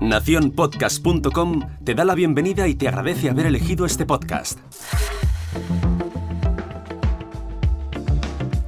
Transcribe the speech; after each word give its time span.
Naciónpodcast.com 0.00 1.60
te 1.84 1.94
da 1.94 2.04
la 2.04 2.14
bienvenida 2.14 2.68
y 2.68 2.74
te 2.74 2.88
agradece 2.88 3.30
haber 3.30 3.46
elegido 3.46 3.86
este 3.86 4.04
podcast. 4.04 4.58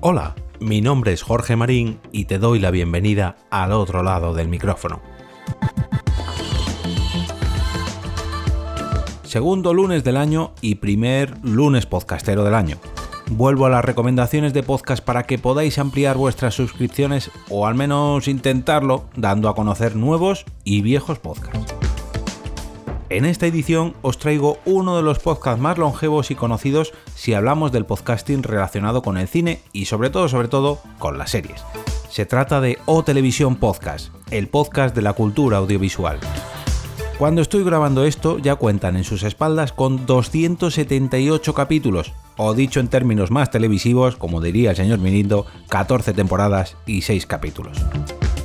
Hola, 0.00 0.34
mi 0.60 0.80
nombre 0.80 1.12
es 1.12 1.22
Jorge 1.22 1.56
Marín 1.56 2.00
y 2.12 2.24
te 2.24 2.38
doy 2.38 2.58
la 2.60 2.70
bienvenida 2.70 3.36
al 3.50 3.72
otro 3.72 4.02
lado 4.02 4.32
del 4.32 4.48
micrófono. 4.48 5.02
Segundo 9.24 9.74
lunes 9.74 10.04
del 10.04 10.16
año 10.16 10.54
y 10.62 10.76
primer 10.76 11.36
lunes 11.44 11.84
podcastero 11.84 12.44
del 12.44 12.54
año. 12.54 12.78
Vuelvo 13.30 13.66
a 13.66 13.70
las 13.70 13.84
recomendaciones 13.84 14.54
de 14.54 14.62
podcast 14.62 15.04
para 15.04 15.24
que 15.24 15.38
podáis 15.38 15.78
ampliar 15.78 16.16
vuestras 16.16 16.54
suscripciones 16.54 17.30
o 17.50 17.66
al 17.66 17.74
menos 17.74 18.26
intentarlo 18.26 19.04
dando 19.16 19.48
a 19.48 19.54
conocer 19.54 19.96
nuevos 19.96 20.46
y 20.64 20.80
viejos 20.80 21.18
podcasts. 21.18 21.74
En 23.10 23.24
esta 23.24 23.46
edición 23.46 23.94
os 24.02 24.18
traigo 24.18 24.58
uno 24.64 24.96
de 24.96 25.02
los 25.02 25.18
podcasts 25.18 25.60
más 25.60 25.78
longevos 25.78 26.30
y 26.30 26.34
conocidos 26.34 26.92
si 27.14 27.34
hablamos 27.34 27.72
del 27.72 27.86
podcasting 27.86 28.42
relacionado 28.42 29.02
con 29.02 29.18
el 29.18 29.28
cine 29.28 29.60
y 29.72 29.86
sobre 29.86 30.10
todo, 30.10 30.28
sobre 30.28 30.48
todo, 30.48 30.80
con 30.98 31.18
las 31.18 31.30
series. 31.30 31.62
Se 32.10 32.26
trata 32.26 32.60
de 32.60 32.78
O 32.86 33.04
Televisión 33.04 33.56
Podcast, 33.56 34.08
el 34.30 34.48
podcast 34.48 34.94
de 34.94 35.02
la 35.02 35.12
cultura 35.12 35.58
audiovisual. 35.58 36.18
Cuando 37.18 37.42
estoy 37.42 37.64
grabando 37.64 38.04
esto 38.04 38.38
ya 38.38 38.54
cuentan 38.54 38.96
en 38.96 39.02
sus 39.02 39.24
espaldas 39.24 39.72
con 39.72 40.06
278 40.06 41.52
capítulos, 41.52 42.12
o 42.36 42.54
dicho 42.54 42.78
en 42.78 42.86
términos 42.86 43.32
más 43.32 43.50
televisivos, 43.50 44.14
como 44.14 44.40
diría 44.40 44.70
el 44.70 44.76
señor 44.76 45.00
Mirindo, 45.00 45.44
14 45.68 46.12
temporadas 46.12 46.76
y 46.86 47.02
6 47.02 47.26
capítulos. 47.26 47.76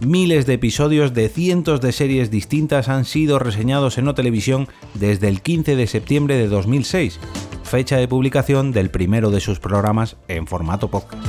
Miles 0.00 0.46
de 0.46 0.54
episodios 0.54 1.14
de 1.14 1.28
cientos 1.28 1.80
de 1.80 1.92
series 1.92 2.32
distintas 2.32 2.88
han 2.88 3.04
sido 3.04 3.38
reseñados 3.38 3.98
en 3.98 4.08
O 4.08 4.16
Televisión 4.16 4.66
desde 4.94 5.28
el 5.28 5.42
15 5.42 5.76
de 5.76 5.86
septiembre 5.86 6.36
de 6.36 6.48
2006, 6.48 7.20
fecha 7.62 7.98
de 7.98 8.08
publicación 8.08 8.72
del 8.72 8.90
primero 8.90 9.30
de 9.30 9.38
sus 9.38 9.60
programas 9.60 10.16
en 10.26 10.48
formato 10.48 10.90
podcast. 10.90 11.24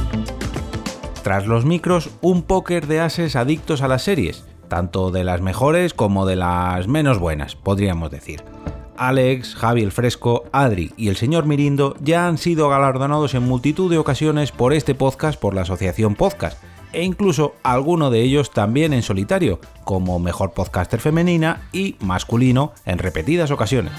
Tras 1.22 1.46
los 1.46 1.66
micros, 1.66 2.10
un 2.22 2.42
póker 2.42 2.88
de 2.88 3.00
ases 3.00 3.36
adictos 3.36 3.84
a 3.84 3.88
las 3.88 4.02
series, 4.02 4.44
tanto 4.68 5.12
de 5.12 5.24
las 5.24 5.42
mejores 5.42 5.94
como 5.94 6.26
de 6.26 6.36
las 6.36 6.88
menos 6.88 7.20
buenas, 7.20 7.56
podríamos 7.56 8.12
decir. 8.12 8.44
Alex, 8.98 9.56
Javi 9.56 9.84
el 9.84 9.92
Fresco, 9.92 10.46
Adri 10.52 10.92
y 10.98 11.08
el 11.10 11.16
señor 11.16 11.46
Mirindo 11.46 11.96
ya 12.02 12.28
han 12.28 12.38
sido 12.38 12.70
galardonados 12.70 13.34
en 13.36 13.44
multitud 13.44 13.90
de 13.92 13.98
ocasiones 13.98 14.52
por 14.52 14.74
este 14.74 14.96
podcast 14.96 15.40
por 15.40 15.54
la 15.54 15.62
Asociación 15.62 16.16
Podcast, 16.16 16.62
e 16.94 17.04
incluso 17.04 17.54
alguno 17.64 18.10
de 18.10 18.22
ellos 18.22 18.52
también 18.52 18.94
en 18.94 19.04
solitario, 19.04 19.60
como 19.84 20.20
mejor 20.20 20.52
podcaster 20.52 21.00
femenina 21.00 21.68
y 21.72 21.96
masculino 22.00 22.74
en 22.86 22.98
repetidas 22.98 23.52
ocasiones. 23.52 23.94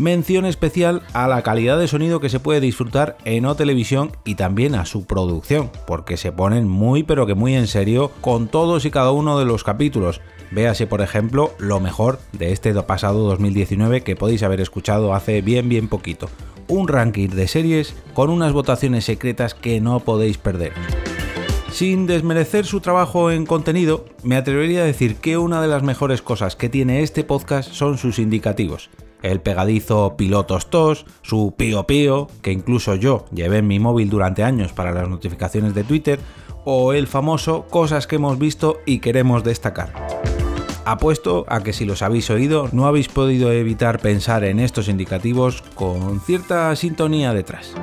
Mención 0.00 0.46
especial 0.46 1.02
a 1.12 1.28
la 1.28 1.42
calidad 1.42 1.78
de 1.78 1.86
sonido 1.86 2.20
que 2.20 2.30
se 2.30 2.40
puede 2.40 2.62
disfrutar 2.62 3.18
en 3.26 3.44
O 3.44 3.54
Televisión 3.54 4.12
y 4.24 4.34
también 4.34 4.74
a 4.74 4.86
su 4.86 5.04
producción, 5.04 5.70
porque 5.86 6.16
se 6.16 6.32
ponen 6.32 6.66
muy 6.66 7.02
pero 7.02 7.26
que 7.26 7.34
muy 7.34 7.54
en 7.54 7.66
serio 7.66 8.10
con 8.22 8.48
todos 8.48 8.86
y 8.86 8.90
cada 8.90 9.10
uno 9.10 9.38
de 9.38 9.44
los 9.44 9.62
capítulos. 9.62 10.22
Véase, 10.52 10.86
por 10.86 11.02
ejemplo, 11.02 11.52
lo 11.58 11.80
mejor 11.80 12.18
de 12.32 12.50
este 12.52 12.72
pasado 12.82 13.28
2019 13.28 14.00
que 14.00 14.16
podéis 14.16 14.42
haber 14.42 14.62
escuchado 14.62 15.12
hace 15.12 15.42
bien 15.42 15.68
bien 15.68 15.86
poquito. 15.86 16.30
Un 16.66 16.88
ranking 16.88 17.28
de 17.28 17.46
series 17.46 17.94
con 18.14 18.30
unas 18.30 18.54
votaciones 18.54 19.04
secretas 19.04 19.52
que 19.52 19.82
no 19.82 20.00
podéis 20.00 20.38
perder. 20.38 20.72
Sin 21.70 22.06
desmerecer 22.06 22.64
su 22.64 22.80
trabajo 22.80 23.30
en 23.30 23.44
contenido, 23.44 24.06
me 24.22 24.36
atrevería 24.36 24.80
a 24.80 24.86
decir 24.86 25.16
que 25.16 25.36
una 25.36 25.60
de 25.60 25.68
las 25.68 25.82
mejores 25.82 26.22
cosas 26.22 26.56
que 26.56 26.70
tiene 26.70 27.02
este 27.02 27.22
podcast 27.22 27.70
son 27.70 27.98
sus 27.98 28.18
indicativos 28.18 28.88
el 29.22 29.40
pegadizo 29.40 30.16
Pilotos 30.16 30.70
TOS, 30.70 31.06
su 31.22 31.54
Pío 31.56 31.86
Pío, 31.86 32.28
que 32.42 32.52
incluso 32.52 32.94
yo 32.94 33.26
llevé 33.32 33.58
en 33.58 33.66
mi 33.66 33.78
móvil 33.78 34.10
durante 34.10 34.44
años 34.44 34.72
para 34.72 34.92
las 34.92 35.08
notificaciones 35.08 35.74
de 35.74 35.84
Twitter, 35.84 36.20
o 36.64 36.92
el 36.92 37.06
famoso 37.06 37.66
Cosas 37.68 38.06
que 38.06 38.16
hemos 38.16 38.38
visto 38.38 38.78
y 38.86 38.98
queremos 38.98 39.44
destacar. 39.44 39.92
Apuesto 40.84 41.44
a 41.48 41.62
que 41.62 41.72
si 41.72 41.84
los 41.84 42.02
habéis 42.02 42.30
oído 42.30 42.68
no 42.72 42.86
habéis 42.86 43.08
podido 43.08 43.52
evitar 43.52 44.00
pensar 44.00 44.44
en 44.44 44.58
estos 44.58 44.88
indicativos 44.88 45.62
con 45.74 46.20
cierta 46.20 46.74
sintonía 46.74 47.32
detrás. 47.32 47.74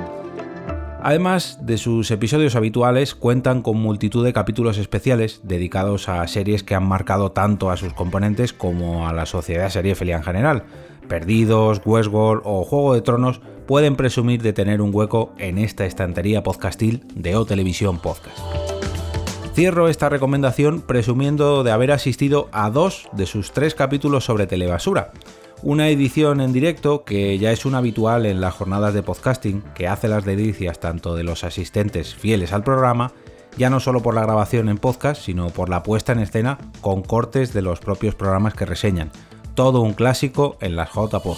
Además 1.00 1.58
de 1.62 1.78
sus 1.78 2.10
episodios 2.10 2.56
habituales, 2.56 3.14
cuentan 3.14 3.62
con 3.62 3.78
multitud 3.78 4.24
de 4.24 4.32
capítulos 4.32 4.78
especiales 4.78 5.40
dedicados 5.44 6.08
a 6.08 6.26
series 6.26 6.64
que 6.64 6.74
han 6.74 6.86
marcado 6.86 7.30
tanto 7.30 7.70
a 7.70 7.76
sus 7.76 7.92
componentes 7.92 8.52
como 8.52 9.08
a 9.08 9.12
la 9.12 9.24
sociedad 9.24 9.70
seriéfila 9.70 10.16
en 10.16 10.24
general, 10.24 10.64
Perdidos, 11.08 11.80
Westworld 11.84 12.42
o 12.44 12.64
Juego 12.64 12.94
de 12.94 13.00
Tronos 13.00 13.40
pueden 13.66 13.96
presumir 13.96 14.42
de 14.42 14.52
tener 14.52 14.80
un 14.80 14.94
hueco 14.94 15.32
en 15.38 15.58
esta 15.58 15.86
estantería 15.86 16.42
podcastil 16.42 17.04
de 17.14 17.36
O 17.36 17.44
Televisión 17.44 17.98
Podcast. 17.98 18.38
Cierro 19.54 19.88
esta 19.88 20.08
recomendación 20.08 20.82
presumiendo 20.82 21.64
de 21.64 21.72
haber 21.72 21.90
asistido 21.90 22.48
a 22.52 22.70
dos 22.70 23.08
de 23.12 23.26
sus 23.26 23.50
tres 23.52 23.74
capítulos 23.74 24.24
sobre 24.24 24.46
telebasura, 24.46 25.12
una 25.62 25.88
edición 25.88 26.40
en 26.40 26.52
directo 26.52 27.04
que 27.04 27.36
ya 27.38 27.50
es 27.50 27.66
un 27.66 27.74
habitual 27.74 28.24
en 28.26 28.40
las 28.40 28.54
jornadas 28.54 28.94
de 28.94 29.02
podcasting 29.02 29.62
que 29.74 29.88
hace 29.88 30.06
las 30.06 30.24
delicias 30.24 30.78
tanto 30.78 31.16
de 31.16 31.24
los 31.24 31.42
asistentes 31.42 32.14
fieles 32.14 32.52
al 32.52 32.62
programa, 32.62 33.12
ya 33.56 33.68
no 33.68 33.80
solo 33.80 34.00
por 34.00 34.14
la 34.14 34.22
grabación 34.22 34.68
en 34.68 34.78
podcast, 34.78 35.20
sino 35.20 35.48
por 35.48 35.68
la 35.68 35.82
puesta 35.82 36.12
en 36.12 36.20
escena 36.20 36.58
con 36.80 37.02
cortes 37.02 37.52
de 37.52 37.62
los 37.62 37.80
propios 37.80 38.14
programas 38.14 38.54
que 38.54 38.66
reseñan, 38.66 39.10
todo 39.58 39.80
un 39.80 39.92
clásico 39.92 40.56
en 40.60 40.76
las 40.76 40.90
JPod. 40.90 41.36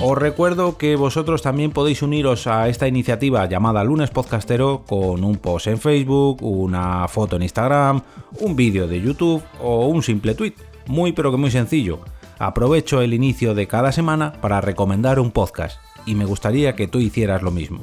Os 0.00 0.16
recuerdo 0.16 0.78
que 0.78 0.94
vosotros 0.94 1.42
también 1.42 1.72
podéis 1.72 2.00
uniros 2.00 2.46
a 2.46 2.68
esta 2.68 2.86
iniciativa 2.86 3.44
llamada 3.46 3.82
Lunes 3.82 4.10
Podcastero 4.10 4.84
con 4.86 5.24
un 5.24 5.34
post 5.34 5.66
en 5.66 5.80
Facebook, 5.80 6.44
una 6.44 7.08
foto 7.08 7.34
en 7.34 7.42
Instagram, 7.42 8.02
un 8.38 8.54
vídeo 8.54 8.86
de 8.86 9.00
YouTube 9.00 9.42
o 9.60 9.88
un 9.88 10.04
simple 10.04 10.36
tweet. 10.36 10.54
Muy 10.86 11.10
pero 11.10 11.32
que 11.32 11.38
muy 11.38 11.50
sencillo. 11.50 11.98
Aprovecho 12.38 13.02
el 13.02 13.14
inicio 13.14 13.52
de 13.56 13.66
cada 13.66 13.90
semana 13.90 14.34
para 14.40 14.60
recomendar 14.60 15.18
un 15.18 15.32
podcast 15.32 15.80
y 16.06 16.14
me 16.14 16.26
gustaría 16.26 16.76
que 16.76 16.86
tú 16.86 17.00
hicieras 17.00 17.42
lo 17.42 17.50
mismo. 17.50 17.82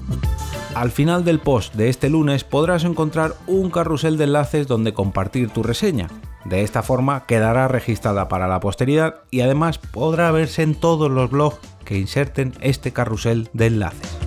Al 0.75 0.91
final 0.91 1.25
del 1.25 1.39
post 1.39 1.75
de 1.75 1.89
este 1.89 2.09
lunes 2.09 2.45
podrás 2.45 2.85
encontrar 2.85 3.33
un 3.47 3.69
carrusel 3.69 4.16
de 4.16 4.23
enlaces 4.23 4.66
donde 4.66 4.94
compartir 4.94 5.50
tu 5.50 5.61
reseña 5.61 6.07
de 6.49 6.63
esta 6.63 6.81
forma 6.81 7.25
quedará 7.25 7.67
registrada 7.67 8.27
para 8.27 8.47
la 8.47 8.59
posteridad 8.59 9.15
y 9.31 9.41
además 9.41 9.77
podrá 9.77 10.31
verse 10.31 10.63
en 10.63 10.75
todos 10.75 11.11
los 11.11 11.29
blogs 11.29 11.59
que 11.83 11.97
inserten 11.97 12.53
este 12.61 12.93
carrusel 12.93 13.49
de 13.53 13.67
enlaces. 13.67 14.17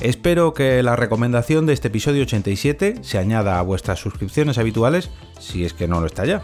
Espero 0.00 0.54
que 0.54 0.82
la 0.82 0.94
recomendación 0.94 1.66
de 1.66 1.72
este 1.72 1.88
episodio 1.88 2.22
87 2.22 2.98
se 3.02 3.18
añada 3.18 3.58
a 3.58 3.62
vuestras 3.62 3.98
suscripciones 3.98 4.58
habituales, 4.58 5.10
si 5.40 5.64
es 5.64 5.74
que 5.74 5.88
no 5.88 6.00
lo 6.00 6.06
está 6.06 6.24
ya. 6.24 6.42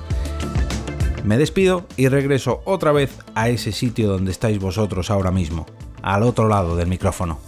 Me 1.22 1.38
despido 1.38 1.86
y 1.96 2.08
regreso 2.08 2.62
otra 2.64 2.90
vez 2.90 3.16
a 3.34 3.48
ese 3.48 3.70
sitio 3.70 4.08
donde 4.08 4.32
estáis 4.32 4.58
vosotros 4.58 5.10
ahora 5.10 5.30
mismo, 5.30 5.66
al 6.02 6.24
otro 6.24 6.48
lado 6.48 6.76
del 6.76 6.88
micrófono. 6.88 7.38